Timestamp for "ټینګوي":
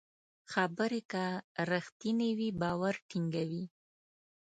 3.09-3.63